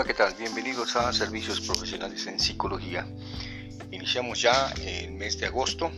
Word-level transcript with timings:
Hola, 0.00 0.06
¿qué 0.06 0.14
tal? 0.14 0.34
Bienvenidos 0.38 0.96
a 0.96 1.12
Servicios 1.12 1.60
Profesionales 1.60 2.26
en 2.26 2.40
Psicología. 2.40 3.06
Iniciamos 3.90 4.40
ya 4.40 4.72
el 4.82 5.12
mes 5.12 5.38
de 5.38 5.44
agosto, 5.44 5.92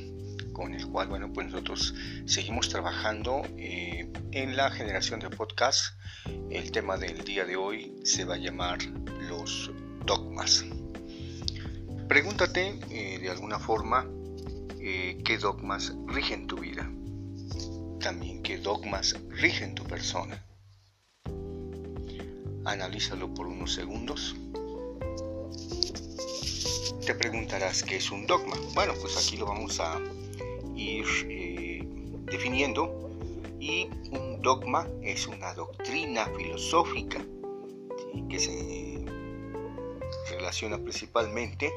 con 0.52 0.74
el 0.74 0.88
cual, 0.88 1.06
bueno, 1.06 1.32
pues 1.32 1.46
nosotros 1.46 1.94
seguimos 2.26 2.68
trabajando 2.68 3.42
eh, 3.56 4.10
en 4.32 4.56
la 4.56 4.72
generación 4.72 5.20
de 5.20 5.30
podcast. 5.30 5.94
El 6.50 6.72
tema 6.72 6.96
del 6.96 7.22
día 7.22 7.44
de 7.44 7.54
hoy 7.54 7.94
se 8.02 8.24
va 8.24 8.34
a 8.34 8.38
llamar 8.38 8.82
los 9.28 9.70
dogmas. 10.04 10.64
Pregúntate 12.08 12.80
eh, 12.90 13.20
de 13.20 13.30
alguna 13.30 13.60
forma 13.60 14.04
eh, 14.80 15.22
qué 15.24 15.38
dogmas 15.38 15.94
rigen 16.08 16.48
tu 16.48 16.56
vida. 16.56 16.90
También 18.00 18.42
qué 18.42 18.58
dogmas 18.58 19.14
rigen 19.30 19.76
tu 19.76 19.84
persona 19.84 20.44
Analízalo 22.64 23.32
por 23.34 23.46
unos 23.46 23.74
segundos. 23.74 24.36
Te 27.04 27.14
preguntarás 27.14 27.82
qué 27.82 27.96
es 27.96 28.10
un 28.10 28.26
dogma. 28.26 28.56
Bueno, 28.74 28.94
pues 29.00 29.16
aquí 29.16 29.36
lo 29.36 29.46
vamos 29.46 29.80
a 29.80 30.00
ir 30.76 31.04
eh, 31.28 31.84
definiendo. 32.24 33.10
Y 33.58 33.88
un 34.10 34.40
dogma 34.42 34.88
es 35.02 35.26
una 35.26 35.54
doctrina 35.54 36.26
filosófica 36.36 37.24
que 38.28 38.38
se 38.38 39.04
relaciona 40.30 40.78
principalmente 40.78 41.72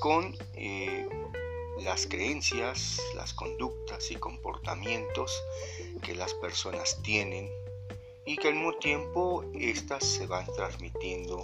con 0.00 0.36
eh, 0.54 1.06
las 1.82 2.06
creencias, 2.06 3.00
las 3.14 3.34
conductas 3.34 4.10
y 4.10 4.16
comportamientos 4.16 5.42
que 6.02 6.14
las 6.14 6.34
personas 6.34 7.00
tienen 7.02 7.50
y 8.30 8.36
que 8.36 8.46
al 8.46 8.54
mismo 8.54 8.74
tiempo 8.74 9.44
estas 9.54 10.04
se 10.04 10.24
van 10.28 10.46
transmitiendo 10.54 11.42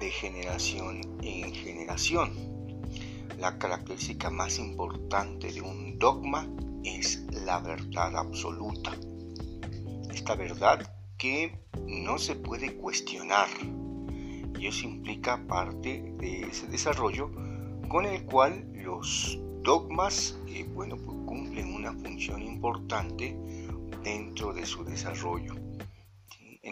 de 0.00 0.10
generación 0.10 1.00
en 1.22 1.54
generación. 1.54 2.34
La 3.38 3.56
característica 3.56 4.28
más 4.28 4.58
importante 4.58 5.50
de 5.50 5.62
un 5.62 5.98
dogma 5.98 6.46
es 6.84 7.24
la 7.32 7.60
verdad 7.60 8.14
absoluta. 8.18 8.94
Esta 10.12 10.34
verdad 10.34 10.94
que 11.16 11.58
no 11.86 12.18
se 12.18 12.36
puede 12.36 12.76
cuestionar. 12.76 13.48
Y 14.58 14.66
eso 14.66 14.84
implica 14.84 15.46
parte 15.46 16.02
de 16.18 16.42
ese 16.42 16.66
desarrollo 16.66 17.30
con 17.88 18.04
el 18.04 18.26
cual 18.26 18.70
los 18.74 19.38
dogmas 19.62 20.38
eh, 20.48 20.66
bueno, 20.74 20.98
pues 20.98 21.16
cumplen 21.24 21.72
una 21.72 21.94
función 21.94 22.42
importante 22.42 23.34
dentro 24.04 24.52
de 24.52 24.66
su 24.66 24.84
desarrollo. 24.84 25.59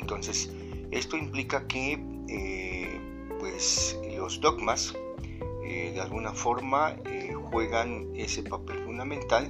Entonces, 0.00 0.50
esto 0.90 1.16
implica 1.16 1.66
que 1.66 2.02
eh, 2.28 3.00
pues, 3.38 3.98
los 4.16 4.40
dogmas 4.40 4.94
eh, 5.64 5.92
de 5.92 6.00
alguna 6.00 6.32
forma 6.32 6.96
eh, 7.04 7.34
juegan 7.50 8.08
ese 8.14 8.42
papel 8.42 8.78
fundamental 8.78 9.46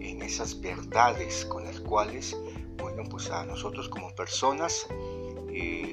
en 0.00 0.22
esas 0.22 0.60
verdades 0.60 1.44
con 1.46 1.64
las 1.64 1.80
cuales, 1.80 2.36
bueno, 2.78 3.04
pues 3.08 3.30
a 3.30 3.44
nosotros 3.44 3.88
como 3.88 4.14
personas 4.14 4.86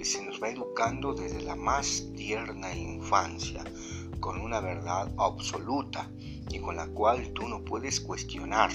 se 0.03 0.21
nos 0.25 0.43
va 0.43 0.49
educando 0.49 1.13
desde 1.13 1.41
la 1.41 1.55
más 1.55 2.09
tierna 2.17 2.75
infancia, 2.75 3.63
con 4.19 4.41
una 4.41 4.59
verdad 4.59 5.09
absoluta 5.17 6.11
y 6.49 6.59
con 6.59 6.75
la 6.75 6.87
cual 6.87 7.31
tú 7.31 7.47
no 7.47 7.63
puedes 7.63 8.01
cuestionar. 8.01 8.71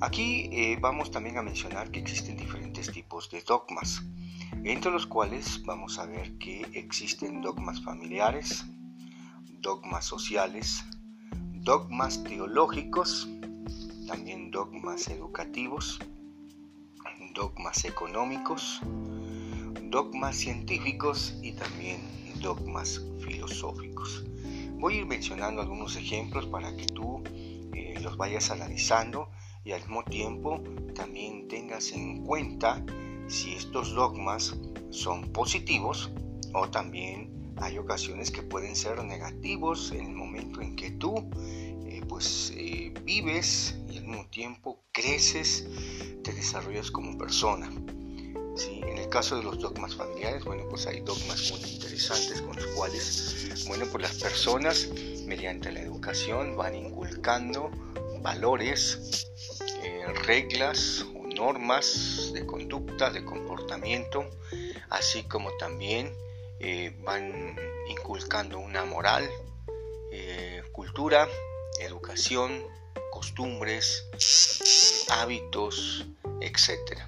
Aquí 0.00 0.48
eh, 0.52 0.78
vamos 0.80 1.10
también 1.10 1.38
a 1.38 1.42
mencionar 1.42 1.90
que 1.90 1.98
existen 1.98 2.36
diferentes 2.36 2.92
tipos 2.92 3.28
de 3.30 3.42
dogmas, 3.42 4.04
entre 4.62 4.92
los 4.92 5.08
cuales 5.08 5.60
vamos 5.64 5.98
a 5.98 6.06
ver 6.06 6.38
que 6.38 6.64
existen 6.72 7.40
dogmas 7.42 7.82
familiares, 7.82 8.64
dogmas 9.60 10.04
sociales, 10.04 10.84
dogmas 11.52 12.22
teológicos, 12.22 13.28
también 14.06 14.52
dogmas 14.52 15.08
educativos, 15.08 15.98
dogmas 17.34 17.84
económicos, 17.84 18.80
dogmas 19.82 20.36
científicos 20.36 21.34
y 21.42 21.54
también 21.54 22.00
dogmas 22.40 23.02
filosóficos. 23.18 24.24
Voy 24.74 24.94
a 24.94 24.98
ir 24.98 25.06
mencionando 25.06 25.60
algunos 25.60 25.96
ejemplos 25.96 26.46
para 26.46 26.76
que 26.76 26.86
tú 26.86 27.20
eh, 27.74 27.98
los 28.00 28.16
vayas 28.16 28.52
analizando 28.52 29.28
y 29.68 29.72
al 29.72 29.80
mismo 29.80 30.02
tiempo 30.04 30.62
también 30.94 31.46
tengas 31.46 31.92
en 31.92 32.24
cuenta 32.24 32.82
si 33.26 33.52
estos 33.52 33.92
dogmas 33.92 34.56
son 34.88 35.30
positivos 35.30 36.10
o 36.54 36.70
también 36.70 37.52
hay 37.56 37.76
ocasiones 37.76 38.30
que 38.30 38.42
pueden 38.42 38.74
ser 38.74 39.04
negativos 39.04 39.92
en 39.92 40.06
el 40.06 40.14
momento 40.14 40.62
en 40.62 40.74
que 40.74 40.92
tú 40.92 41.28
eh, 41.84 42.00
pues 42.08 42.50
eh, 42.56 42.94
vives 43.04 43.78
y 43.90 43.98
al 43.98 44.06
mismo 44.06 44.26
tiempo 44.30 44.80
creces, 44.90 45.68
te 46.24 46.32
desarrollas 46.32 46.90
como 46.90 47.18
persona. 47.18 47.70
¿sí? 48.56 48.80
En 48.86 48.96
el 48.96 49.10
caso 49.10 49.36
de 49.36 49.42
los 49.42 49.58
dogmas 49.58 49.94
familiares, 49.94 50.44
bueno, 50.46 50.62
pues 50.70 50.86
hay 50.86 51.00
dogmas 51.00 51.50
muy 51.50 51.70
interesantes 51.70 52.40
con 52.40 52.56
los 52.56 52.66
cuales, 52.68 53.66
bueno, 53.68 53.84
pues 53.92 54.02
las 54.02 54.14
personas 54.14 54.88
mediante 55.26 55.70
la 55.70 55.82
educación 55.82 56.56
van 56.56 56.74
inculcando 56.74 57.70
valores 58.22 59.28
reglas 60.12 61.06
o 61.14 61.26
normas 61.26 62.30
de 62.32 62.46
conducta, 62.46 63.10
de 63.10 63.24
comportamiento, 63.24 64.28
así 64.90 65.24
como 65.24 65.50
también 65.56 66.12
eh, 66.60 66.94
van 67.04 67.56
inculcando 67.88 68.58
una 68.58 68.84
moral, 68.84 69.28
eh, 70.12 70.62
cultura, 70.72 71.28
educación, 71.80 72.62
costumbres, 73.10 74.06
hábitos, 75.08 76.06
etc. 76.40 76.98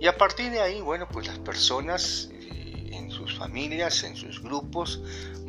Y 0.00 0.06
a 0.06 0.16
partir 0.16 0.50
de 0.50 0.60
ahí, 0.60 0.80
bueno, 0.80 1.08
pues 1.08 1.26
las 1.26 1.38
personas 1.38 2.28
eh, 2.32 2.90
en 2.92 3.10
sus 3.10 3.36
familias, 3.36 4.04
en 4.04 4.16
sus 4.16 4.42
grupos, 4.42 5.00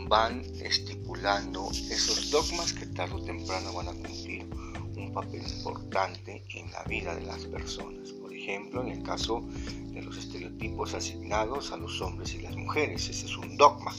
van 0.07 0.43
estipulando 0.61 1.69
esos 1.91 2.31
dogmas 2.31 2.73
que 2.73 2.85
tarde 2.87 3.15
o 3.15 3.23
temprano 3.23 3.73
van 3.73 3.89
a 3.89 3.91
cumplir 3.91 4.36
papel 5.21 5.41
importante 5.41 6.43
en 6.49 6.71
la 6.71 6.83
vida 6.83 7.15
de 7.15 7.25
las 7.25 7.43
personas. 7.45 8.11
Por 8.11 8.31
ejemplo, 8.31 8.83
en 8.83 8.89
el 8.89 9.03
caso 9.03 9.43
de 9.91 10.03
los 10.03 10.15
estereotipos 10.15 10.93
asignados 10.93 11.71
a 11.71 11.77
los 11.77 11.99
hombres 12.01 12.35
y 12.35 12.41
las 12.41 12.55
mujeres, 12.55 13.09
ese 13.09 13.25
es 13.25 13.35
un 13.35 13.57
dogma. 13.57 13.93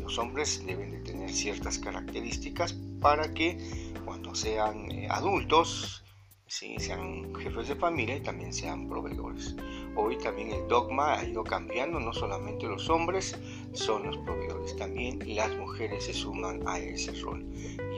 los 0.00 0.18
hombres 0.18 0.64
deben 0.64 0.90
de 0.92 1.00
tener 1.00 1.30
ciertas 1.30 1.78
características 1.78 2.72
para 2.98 3.34
que 3.34 3.58
cuando 4.06 4.34
sean 4.34 4.90
eh, 4.90 5.06
adultos, 5.10 6.02
sean 6.46 7.34
jefes 7.34 7.68
de 7.68 7.76
familia 7.76 8.16
y 8.16 8.22
también 8.22 8.54
sean 8.54 8.88
proveedores. 8.88 9.54
Hoy 10.00 10.16
también 10.16 10.52
el 10.52 10.68
dogma 10.68 11.18
ha 11.18 11.24
ido 11.24 11.42
cambiando, 11.42 11.98
no 11.98 12.12
solamente 12.12 12.68
los 12.68 12.88
hombres 12.88 13.36
son 13.72 14.06
los 14.06 14.16
proveedores, 14.18 14.76
también 14.76 15.18
las 15.34 15.56
mujeres 15.56 16.04
se 16.04 16.12
suman 16.12 16.62
a 16.68 16.78
ese 16.78 17.10
rol. 17.20 17.44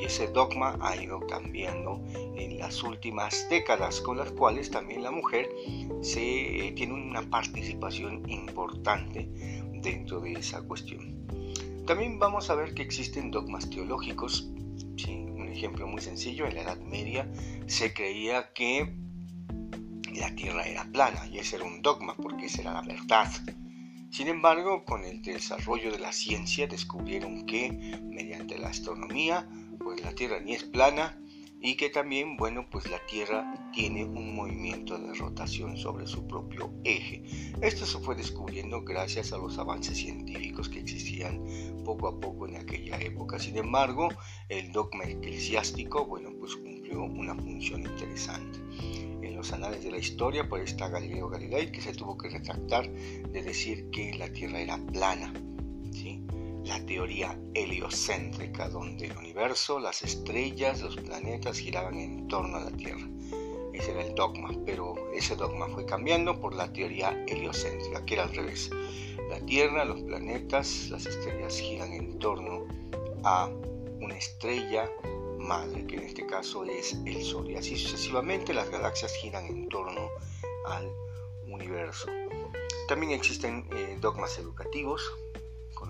Y 0.00 0.06
ese 0.06 0.28
dogma 0.28 0.78
ha 0.80 0.96
ido 0.96 1.20
cambiando 1.26 2.02
en 2.14 2.58
las 2.58 2.82
últimas 2.82 3.46
décadas, 3.50 4.00
con 4.00 4.16
las 4.16 4.32
cuales 4.32 4.70
también 4.70 5.02
la 5.02 5.10
mujer 5.10 5.50
se, 6.00 6.68
eh, 6.68 6.72
tiene 6.72 6.94
una 6.94 7.20
participación 7.28 8.26
importante 8.30 9.28
dentro 9.74 10.20
de 10.20 10.32
esa 10.32 10.62
cuestión. 10.62 11.26
También 11.86 12.18
vamos 12.18 12.48
a 12.48 12.54
ver 12.54 12.72
que 12.72 12.80
existen 12.80 13.30
dogmas 13.30 13.68
teológicos. 13.68 14.50
Un 15.06 15.50
ejemplo 15.52 15.86
muy 15.86 16.00
sencillo, 16.00 16.46
en 16.46 16.54
la 16.54 16.62
Edad 16.62 16.80
Media 16.80 17.30
se 17.66 17.92
creía 17.92 18.54
que 18.54 18.96
la 20.16 20.34
Tierra 20.34 20.64
era 20.64 20.84
plana 20.84 21.26
y 21.26 21.38
ese 21.38 21.56
era 21.56 21.64
un 21.64 21.82
dogma 21.82 22.16
porque 22.16 22.46
esa 22.46 22.62
era 22.62 22.72
la 22.72 22.82
verdad. 22.82 23.30
Sin 24.10 24.26
embargo, 24.28 24.84
con 24.84 25.04
el 25.04 25.22
desarrollo 25.22 25.92
de 25.92 26.00
la 26.00 26.12
ciencia 26.12 26.66
descubrieron 26.66 27.46
que 27.46 28.00
mediante 28.02 28.58
la 28.58 28.68
astronomía, 28.68 29.48
pues 29.78 30.02
la 30.02 30.12
Tierra 30.12 30.40
ni 30.40 30.54
es 30.54 30.64
plana 30.64 31.19
y 31.60 31.76
que 31.76 31.90
también, 31.90 32.36
bueno, 32.36 32.66
pues 32.70 32.90
la 32.90 33.04
Tierra 33.06 33.70
tiene 33.72 34.04
un 34.04 34.34
movimiento 34.34 34.98
de 34.98 35.14
rotación 35.14 35.76
sobre 35.76 36.06
su 36.06 36.26
propio 36.26 36.72
eje. 36.84 37.22
Esto 37.60 37.86
se 37.86 37.98
fue 37.98 38.14
descubriendo 38.14 38.82
gracias 38.82 39.32
a 39.32 39.38
los 39.38 39.58
avances 39.58 39.98
científicos 39.98 40.68
que 40.68 40.80
existían 40.80 41.44
poco 41.84 42.08
a 42.08 42.18
poco 42.18 42.48
en 42.48 42.56
aquella 42.56 42.98
época. 43.00 43.38
Sin 43.38 43.56
embargo, 43.56 44.08
el 44.48 44.72
dogma 44.72 45.04
eclesiástico, 45.04 46.06
bueno, 46.06 46.30
pues 46.38 46.56
cumplió 46.56 47.04
una 47.04 47.34
función 47.34 47.82
interesante 47.82 48.58
los 49.40 49.54
anales 49.54 49.82
de 49.82 49.90
la 49.90 49.96
historia 49.96 50.46
por 50.46 50.60
esta 50.60 50.90
Galileo 50.90 51.30
Galilei 51.30 51.72
que 51.72 51.80
se 51.80 51.94
tuvo 51.94 52.18
que 52.18 52.28
retractar 52.28 52.90
de 52.92 53.42
decir 53.42 53.88
que 53.90 54.12
la 54.12 54.30
Tierra 54.30 54.60
era 54.60 54.76
plana. 54.76 55.32
¿sí? 55.92 56.22
La 56.70 56.78
teoría 56.86 57.36
heliocéntrica, 57.54 58.68
donde 58.68 59.06
el 59.06 59.16
universo, 59.16 59.80
las 59.80 60.02
estrellas, 60.02 60.80
los 60.82 60.94
planetas 60.98 61.58
giraban 61.58 61.98
en 61.98 62.28
torno 62.28 62.58
a 62.58 62.60
la 62.60 62.70
Tierra. 62.70 63.08
Ese 63.72 63.90
era 63.90 64.04
el 64.04 64.14
dogma, 64.14 64.52
pero 64.64 64.94
ese 65.12 65.34
dogma 65.34 65.66
fue 65.66 65.84
cambiando 65.84 66.40
por 66.40 66.54
la 66.54 66.72
teoría 66.72 67.24
heliocéntrica, 67.26 68.04
que 68.06 68.14
era 68.14 68.22
al 68.22 68.36
revés. 68.36 68.70
La 69.28 69.40
Tierra, 69.40 69.84
los 69.84 70.00
planetas, 70.02 70.88
las 70.90 71.06
estrellas 71.06 71.58
giran 71.58 71.92
en 71.92 72.20
torno 72.20 72.64
a 73.24 73.50
una 74.00 74.16
estrella 74.16 74.88
madre, 75.40 75.84
que 75.88 75.96
en 75.96 76.02
este 76.04 76.24
caso 76.24 76.62
es 76.62 76.96
el 77.04 77.20
Sol. 77.24 77.50
Y 77.50 77.56
así 77.56 77.76
sucesivamente 77.76 78.54
las 78.54 78.70
galaxias 78.70 79.12
giran 79.16 79.44
en 79.46 79.68
torno 79.68 80.08
al 80.66 80.88
universo. 81.48 82.06
También 82.86 83.10
existen 83.10 83.68
eh, 83.72 83.98
dogmas 84.00 84.38
educativos, 84.38 85.02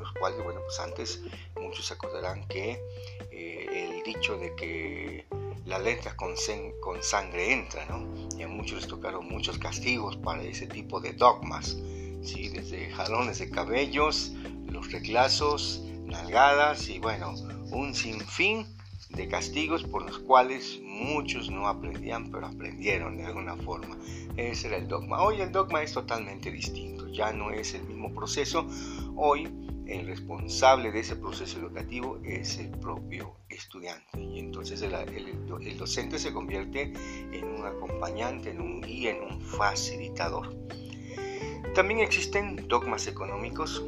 los 0.00 0.12
cuales, 0.12 0.42
bueno, 0.42 0.60
pues 0.64 0.80
antes 0.80 1.22
muchos 1.60 1.86
se 1.86 1.94
acordarán 1.94 2.46
que 2.48 2.82
eh, 3.30 3.96
el 3.96 4.02
dicho 4.02 4.36
de 4.36 4.54
que 4.54 5.26
la 5.66 5.78
letra 5.78 6.16
con, 6.16 6.34
con 6.80 7.02
sangre 7.02 7.52
entra, 7.52 7.84
¿no? 7.86 8.06
Y 8.36 8.42
a 8.42 8.48
muchos 8.48 8.80
les 8.80 8.88
tocaron 8.88 9.28
muchos 9.28 9.58
castigos 9.58 10.16
para 10.16 10.42
ese 10.42 10.66
tipo 10.66 11.00
de 11.00 11.12
dogmas, 11.12 11.76
¿sí? 12.22 12.48
Desde 12.48 12.90
jalones 12.90 13.38
de 13.38 13.50
cabellos, 13.50 14.32
los 14.66 14.90
reclazos, 14.90 15.82
nalgadas 16.06 16.88
y 16.88 16.98
bueno, 16.98 17.34
un 17.70 17.94
sinfín 17.94 18.66
de 19.10 19.28
castigos 19.28 19.82
por 19.84 20.02
los 20.02 20.18
cuales 20.18 20.80
muchos 20.82 21.50
no 21.50 21.68
aprendían, 21.68 22.30
pero 22.30 22.46
aprendieron 22.46 23.16
de 23.16 23.26
alguna 23.26 23.56
forma. 23.56 23.96
Ese 24.36 24.68
era 24.68 24.76
el 24.76 24.88
dogma. 24.88 25.22
Hoy 25.22 25.40
el 25.40 25.52
dogma 25.52 25.82
es 25.82 25.92
totalmente 25.92 26.50
distinto, 26.50 27.08
ya 27.08 27.32
no 27.32 27.50
es 27.50 27.74
el 27.74 27.82
mismo 27.84 28.12
proceso. 28.14 28.66
Hoy 29.16 29.48
el 29.90 30.06
responsable 30.06 30.92
de 30.92 31.00
ese 31.00 31.16
proceso 31.16 31.58
educativo 31.58 32.18
es 32.24 32.58
el 32.58 32.70
propio 32.70 33.34
estudiante 33.48 34.20
y 34.20 34.38
entonces 34.38 34.82
el, 34.82 35.76
docente 35.76 36.18
se 36.18 36.32
convierte 36.32 36.92
en 37.32 37.44
un 37.44 37.66
acompañante, 37.66 38.50
en 38.50 38.60
un 38.60 38.80
guía, 38.80 39.10
en 39.10 39.22
un 39.22 39.40
facilitador. 39.40 40.54
También 41.74 42.00
existen 42.00 42.68
dogmas 42.68 43.06
económicos. 43.06 43.84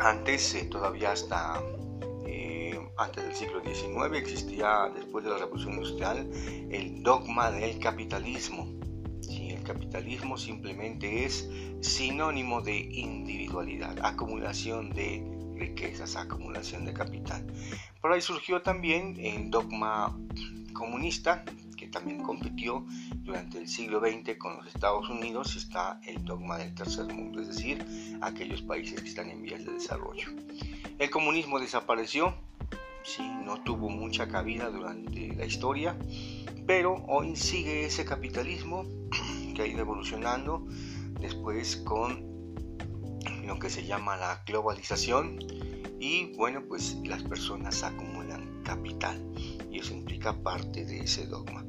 Antes, 0.00 0.54
eh, 0.54 0.64
todavía 0.64 1.12
hasta 1.12 1.62
eh, 2.26 2.78
antes 2.96 3.24
del 3.24 3.34
siglo 3.34 3.60
XIX, 3.60 4.16
existía, 4.16 4.90
después 4.94 5.24
de 5.24 5.30
la 5.30 5.38
Revolución 5.38 5.74
Industrial, 5.74 6.28
el 6.70 7.02
dogma 7.02 7.50
del 7.52 7.78
capitalismo 7.78 8.81
capitalismo 9.62 10.36
simplemente 10.36 11.24
es 11.24 11.48
sinónimo 11.80 12.60
de 12.60 12.76
individualidad, 12.76 13.98
acumulación 14.04 14.90
de 14.90 15.24
riquezas, 15.56 16.16
acumulación 16.16 16.84
de 16.84 16.92
capital. 16.92 17.46
Por 18.00 18.12
ahí 18.12 18.20
surgió 18.20 18.62
también 18.62 19.16
el 19.18 19.50
dogma 19.50 20.16
comunista, 20.72 21.44
que 21.76 21.86
también 21.88 22.22
compitió 22.22 22.84
durante 23.16 23.58
el 23.58 23.68
siglo 23.68 24.00
XX 24.00 24.36
con 24.38 24.56
los 24.56 24.66
Estados 24.66 25.08
Unidos, 25.08 25.56
está 25.56 26.00
el 26.06 26.24
dogma 26.24 26.58
del 26.58 26.74
tercer 26.74 27.06
mundo, 27.06 27.40
es 27.40 27.48
decir, 27.48 27.84
aquellos 28.20 28.62
países 28.62 29.00
que 29.00 29.08
están 29.08 29.30
en 29.30 29.42
vías 29.42 29.64
de 29.64 29.72
desarrollo. 29.72 30.28
El 30.98 31.10
comunismo 31.10 31.58
desapareció, 31.58 32.34
sí, 33.04 33.22
no 33.44 33.62
tuvo 33.62 33.88
mucha 33.88 34.28
cabida 34.28 34.70
durante 34.70 35.34
la 35.34 35.44
historia, 35.44 35.96
pero 36.66 37.04
hoy 37.08 37.36
sigue 37.36 37.84
ese 37.84 38.04
capitalismo 38.04 38.84
que 39.52 39.62
ha 39.62 39.66
ido 39.66 39.80
evolucionando 39.80 40.66
después 41.20 41.76
con 41.76 42.32
lo 43.46 43.58
que 43.58 43.70
se 43.70 43.84
llama 43.84 44.16
la 44.16 44.42
globalización 44.46 45.38
y 46.00 46.32
bueno 46.36 46.62
pues 46.68 46.96
las 47.04 47.22
personas 47.22 47.82
acumulan 47.82 48.62
capital 48.64 49.20
y 49.70 49.78
eso 49.78 49.94
implica 49.94 50.42
parte 50.42 50.84
de 50.84 51.00
ese 51.00 51.26
dogma 51.26 51.64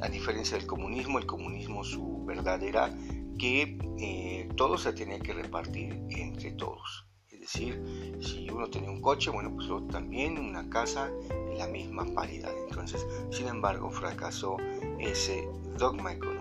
a 0.00 0.08
diferencia 0.08 0.56
del 0.56 0.66
comunismo 0.66 1.18
el 1.18 1.26
comunismo 1.26 1.84
su 1.84 2.24
verdad 2.24 2.62
era 2.62 2.92
que 3.38 3.78
eh, 3.98 4.48
todo 4.56 4.78
se 4.78 4.92
tenía 4.92 5.18
que 5.18 5.32
repartir 5.32 6.00
entre 6.10 6.52
todos. 6.52 7.06
Es 7.30 7.40
decir 7.40 8.16
si 8.20 8.48
uno 8.50 8.68
tenía 8.68 8.90
un 8.90 9.00
coche 9.00 9.30
bueno 9.30 9.54
pues 9.54 9.68
otro 9.70 9.86
también 9.88 10.38
una 10.38 10.68
casa 10.68 11.10
en 11.30 11.58
la 11.58 11.66
misma 11.66 12.06
paridad. 12.06 12.52
Entonces 12.68 13.06
sin 13.30 13.48
embargo 13.48 13.90
fracasó 13.90 14.56
ese 14.98 15.48
dogma 15.78 16.12
económico 16.12 16.35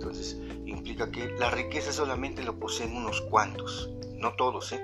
entonces 0.00 0.38
implica 0.64 1.10
que 1.10 1.28
la 1.38 1.50
riqueza 1.50 1.92
solamente 1.92 2.42
lo 2.42 2.58
poseen 2.58 2.96
unos 2.96 3.20
cuantos, 3.20 3.90
no 4.14 4.32
todos, 4.34 4.72
¿eh? 4.72 4.82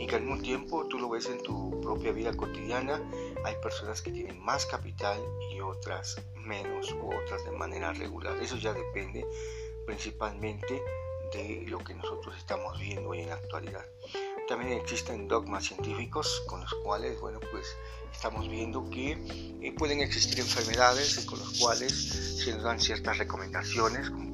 Y 0.00 0.08
que 0.08 0.16
al 0.16 0.22
mismo 0.22 0.42
tiempo 0.42 0.88
tú 0.88 0.98
lo 0.98 1.08
ves 1.08 1.26
en 1.26 1.40
tu 1.40 1.80
propia 1.80 2.10
vida 2.10 2.34
cotidiana, 2.34 3.00
hay 3.44 3.54
personas 3.62 4.02
que 4.02 4.10
tienen 4.10 4.40
más 4.40 4.66
capital 4.66 5.20
y 5.52 5.60
otras 5.60 6.20
menos 6.34 6.92
u 6.92 7.14
otras 7.14 7.44
de 7.44 7.52
manera 7.52 7.92
regular. 7.92 8.36
Eso 8.42 8.56
ya 8.56 8.72
depende 8.72 9.24
principalmente 9.86 10.82
de 11.32 11.64
lo 11.68 11.78
que 11.78 11.94
nosotros 11.94 12.36
estamos 12.36 12.78
viendo 12.80 13.10
hoy 13.10 13.20
en 13.20 13.28
la 13.28 13.36
actualidad. 13.36 13.86
También 14.48 14.72
existen 14.72 15.28
dogmas 15.28 15.66
científicos 15.66 16.42
con 16.48 16.60
los 16.62 16.74
cuales, 16.82 17.20
bueno, 17.20 17.38
pues 17.52 17.76
estamos 18.12 18.48
viendo 18.48 18.88
que 18.90 19.12
eh, 19.62 19.72
pueden 19.76 20.00
existir 20.00 20.40
enfermedades 20.40 21.24
con 21.24 21.38
los 21.38 21.58
cuales 21.58 21.92
se 21.92 22.52
nos 22.52 22.62
dan 22.62 22.80
ciertas 22.80 23.18
recomendaciones, 23.18 24.10
como 24.10 24.31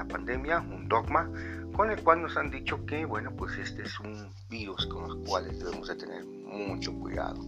la 0.00 0.08
pandemia, 0.08 0.60
un 0.60 0.88
dogma 0.88 1.30
con 1.74 1.90
el 1.90 2.02
cual 2.02 2.22
nos 2.22 2.36
han 2.36 2.50
dicho 2.50 2.84
que, 2.86 3.04
bueno, 3.04 3.30
pues 3.36 3.56
este 3.58 3.82
es 3.82 4.00
un 4.00 4.28
virus 4.48 4.86
con 4.86 5.08
los 5.08 5.28
cuales 5.28 5.58
debemos 5.58 5.88
de 5.88 5.96
tener 5.96 6.24
mucho 6.24 6.92
cuidado. 6.94 7.40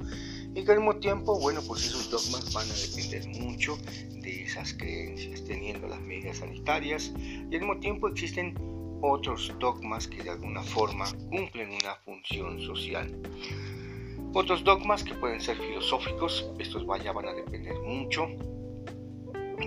Y 0.55 0.65
que 0.65 0.73
al 0.73 0.79
mismo 0.79 0.97
tiempo, 0.97 1.39
bueno, 1.41 1.61
pues 1.67 1.87
esos 1.87 2.11
dogmas 2.11 2.53
van 2.53 2.69
a 2.71 2.75
depender 2.75 3.43
mucho 3.43 3.77
de 4.21 4.43
esas 4.43 4.75
creencias, 4.75 5.45
teniendo 5.45 5.89
las 5.89 6.01
medidas 6.03 6.39
sanitarias 6.39 7.13
y 7.19 7.55
al 7.55 7.61
mismo 7.61 7.79
tiempo 7.79 8.09
existen 8.09 8.55
otros 9.01 9.53
dogmas 9.59 10.07
que 10.07 10.23
de 10.23 10.31
alguna 10.31 10.63
forma 10.63 11.07
cumplen 11.31 11.71
una 11.71 11.95
función 12.05 12.61
social. 12.61 13.11
Otros 14.35 14.63
dogmas 14.63 15.03
que 15.03 15.15
pueden 15.15 15.41
ser 15.41 15.57
filosóficos, 15.57 16.47
estos 16.59 16.85
ya 17.03 17.13
van 17.13 17.27
a 17.27 17.33
depender 17.33 17.75
mucho 17.81 18.29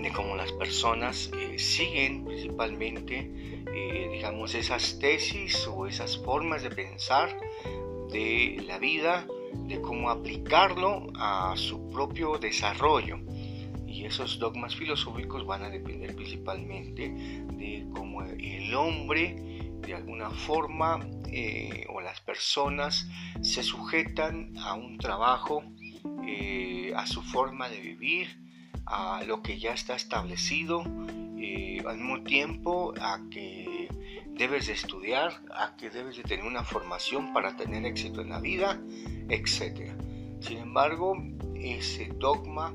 de 0.02 0.12
cómo 0.12 0.36
las 0.36 0.52
personas 0.52 1.30
eh, 1.38 1.58
siguen 1.58 2.24
principalmente, 2.24 3.30
eh, 3.74 4.08
digamos, 4.12 4.54
esas 4.54 4.98
tesis 4.98 5.66
o 5.66 5.86
esas 5.86 6.18
formas 6.18 6.62
de 6.62 6.70
pensar 6.70 7.36
de 8.12 8.62
la 8.66 8.78
vida, 8.78 9.26
de 9.54 9.80
cómo 9.80 10.10
aplicarlo 10.10 11.06
a 11.14 11.54
su 11.56 11.88
propio 11.88 12.38
desarrollo. 12.38 13.18
Y 13.86 14.04
esos 14.04 14.38
dogmas 14.38 14.76
filosóficos 14.76 15.46
van 15.46 15.62
a 15.62 15.70
depender 15.70 16.14
principalmente 16.14 17.08
de 17.08 17.86
cómo 17.94 18.22
el 18.22 18.74
hombre 18.74 19.36
de 19.80 19.94
alguna 19.94 20.30
forma 20.30 21.00
eh, 21.30 21.86
o 21.88 22.00
las 22.00 22.20
personas 22.20 23.08
se 23.40 23.62
sujetan 23.62 24.52
a 24.58 24.74
un 24.74 24.98
trabajo, 24.98 25.62
a 26.96 27.06
su 27.06 27.22
forma 27.22 27.68
de 27.68 27.80
vivir, 27.80 28.45
a 28.86 29.22
lo 29.26 29.42
que 29.42 29.58
ya 29.58 29.72
está 29.72 29.96
establecido, 29.96 30.84
eh, 31.38 31.82
al 31.86 31.98
mismo 31.98 32.22
tiempo 32.22 32.94
a 33.00 33.20
que 33.30 33.88
debes 34.38 34.66
de 34.66 34.74
estudiar, 34.74 35.42
a 35.54 35.76
que 35.76 35.90
debes 35.90 36.16
de 36.16 36.22
tener 36.22 36.44
una 36.44 36.62
formación 36.62 37.32
para 37.32 37.56
tener 37.56 37.84
éxito 37.84 38.20
en 38.20 38.30
la 38.30 38.40
vida, 38.40 38.80
etc. 39.28 39.92
Sin 40.40 40.58
embargo, 40.58 41.16
ese 41.54 42.06
dogma 42.18 42.74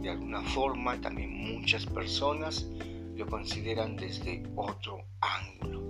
de 0.00 0.10
alguna 0.10 0.42
forma 0.42 1.00
también 1.00 1.32
muchas 1.54 1.84
personas 1.86 2.68
lo 3.16 3.26
consideran 3.26 3.96
desde 3.96 4.44
otro 4.54 5.04
ángulo. 5.20 5.82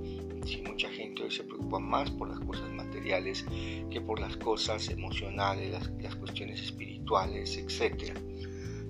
Si 0.47 0.63
mucha 0.63 0.89
gente 0.89 1.25
hoy 1.25 1.31
se 1.31 1.45
preocupa 1.45 1.79
más 1.79 2.11
por 2.11 2.29
las 2.29 2.41
cosas 2.41 2.71
materiales 2.71 3.45
que 3.91 4.01
por 4.01 4.19
las 4.19 4.37
cosas 4.39 4.89
emocionales, 4.89 5.71
las, 5.71 5.91
las 6.01 6.17
cuestiones 6.17 6.63
espirituales, 6.63 7.59
etc. 7.59 8.19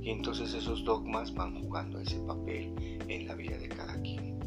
Y 0.09 0.13
entonces 0.13 0.55
esos 0.55 0.85
dogmas 0.85 1.35
van 1.35 1.61
jugando 1.61 2.01
ese 2.01 2.19
papel 2.21 2.73
en 3.09 3.27
la 3.29 3.35
vida 3.35 3.59
de 3.59 3.69
cada 3.69 4.01
quien. 4.01 4.41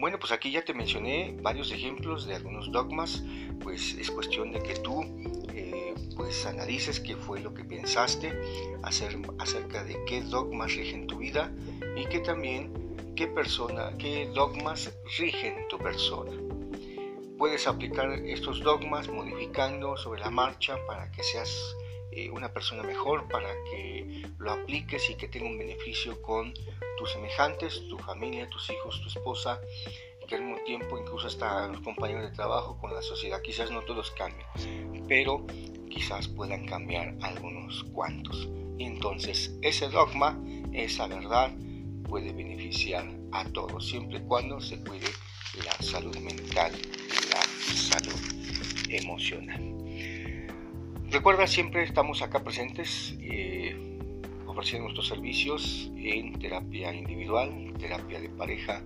Bueno, 0.00 0.18
pues 0.18 0.32
aquí 0.32 0.50
ya 0.50 0.64
te 0.64 0.74
mencioné 0.74 1.38
varios 1.42 1.70
ejemplos 1.70 2.26
de 2.26 2.34
algunos 2.34 2.72
dogmas, 2.72 3.22
pues 3.62 3.94
es 3.94 4.10
cuestión 4.10 4.50
de 4.50 4.60
que 4.64 4.74
tú 4.74 5.04
pues 6.16 6.44
analices 6.44 6.98
qué 6.98 7.14
fue 7.14 7.38
lo 7.38 7.54
que 7.54 7.62
pensaste 7.62 8.32
hacer, 8.82 9.16
acerca 9.38 9.84
de 9.84 9.96
qué 10.06 10.22
dogmas 10.22 10.74
rigen 10.74 11.06
tu 11.06 11.18
vida 11.18 11.52
y 11.96 12.06
que 12.06 12.18
también 12.18 12.72
qué 13.14 13.28
persona, 13.28 13.96
qué 13.98 14.28
dogmas 14.34 14.92
rigen 15.18 15.68
tu 15.68 15.78
persona. 15.78 16.32
Puedes 17.38 17.68
aplicar 17.68 18.10
estos 18.10 18.58
dogmas 18.58 19.08
modificando 19.08 19.96
sobre 19.96 20.18
la 20.18 20.30
marcha 20.30 20.76
para 20.88 21.12
que 21.12 21.22
seas 21.22 21.76
eh, 22.16 22.30
una 22.30 22.50
persona 22.50 22.82
mejor, 22.82 23.28
para 23.28 23.48
que 23.70 24.26
lo 24.38 24.50
apliques 24.50 25.10
y 25.10 25.16
que 25.16 25.28
tenga 25.28 25.46
un 25.46 25.58
beneficio 25.58 26.22
con 26.22 26.54
tus 26.96 27.12
semejantes, 27.12 27.86
tu 27.88 27.98
familia, 27.98 28.48
tus 28.48 28.70
hijos, 28.70 29.02
tu 29.02 29.08
esposa, 29.08 29.60
y 30.22 30.26
que 30.26 30.36
al 30.36 30.44
mismo 30.44 30.64
tiempo 30.64 30.98
incluso 30.98 31.26
hasta 31.26 31.68
los 31.68 31.82
compañeros 31.82 32.22
de 32.22 32.30
trabajo, 32.30 32.78
con 32.80 32.94
la 32.94 33.02
sociedad. 33.02 33.42
Quizás 33.42 33.70
no 33.70 33.82
todos 33.82 34.10
cambien, 34.12 34.46
pero 35.06 35.46
quizás 35.90 36.26
puedan 36.28 36.64
cambiar 36.64 37.14
algunos 37.20 37.84
cuantos. 37.92 38.48
Y 38.78 38.84
entonces 38.84 39.54
ese 39.60 39.88
dogma, 39.88 40.42
esa 40.72 41.06
verdad, 41.08 41.52
puede 42.08 42.32
beneficiar 42.32 43.06
a 43.32 43.44
todos, 43.50 43.86
siempre 43.86 44.20
y 44.20 44.22
cuando 44.22 44.58
se 44.60 44.82
cuide 44.82 45.08
la 45.64 45.72
salud 45.84 46.16
mental, 46.16 46.72
la 47.30 47.42
salud 47.74 48.20
emocional. 48.88 49.85
Recuerda, 51.10 51.46
siempre 51.46 51.84
estamos 51.84 52.20
acá 52.20 52.42
presentes 52.42 53.14
eh, 53.20 53.76
ofreciendo 54.46 54.84
nuestros 54.84 55.06
servicios 55.06 55.90
en 55.96 56.38
terapia 56.38 56.92
individual, 56.92 57.72
terapia 57.78 58.20
de 58.20 58.28
pareja 58.28 58.82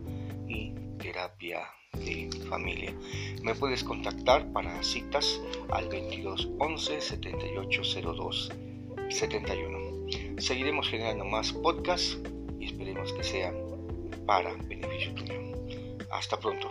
y 0.47 0.75
terapia 0.99 1.62
de 1.95 2.29
familia. 2.49 2.95
Me 3.43 3.55
puedes 3.55 3.83
contactar 3.83 4.53
para 4.53 4.83
citas 4.83 5.41
al 5.71 5.89
22 5.89 6.50
11 6.59 7.00
78 7.00 7.83
02 8.15 8.53
71. 9.09 10.39
Seguiremos 10.39 10.89
generando 10.89 11.25
más 11.25 11.53
podcasts 11.53 12.19
y 12.59 12.67
esperemos 12.67 13.12
que 13.15 13.25
sean 13.25 13.55
para 14.27 14.53
beneficio 14.69 15.15
tuyo. 15.15 15.41
Hasta 16.11 16.39
pronto. 16.39 16.69